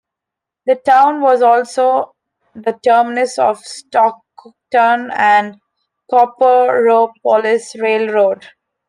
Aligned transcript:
The 0.65 0.77
town 0.77 1.21
was 1.21 1.43
also 1.43 2.15
the 2.55 2.73
terminus 2.83 3.37
of 3.37 3.59
the 3.59 3.69
Stockton 3.69 5.11
and 5.11 5.57
Copperopolis 6.11 7.79
Railroad. 7.79 8.47